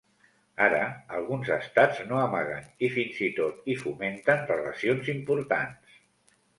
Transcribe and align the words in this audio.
Ara, 0.67 0.79
alguns 1.17 1.51
estats 1.57 2.01
no 2.09 2.19
amaguen 2.23 2.67
i 2.89 2.91
fins 2.97 3.23
i 3.31 3.31
tot 3.39 3.63
hi 3.75 3.79
fomenten 3.85 4.45
relacions 4.57 5.17
importants. 5.19 6.07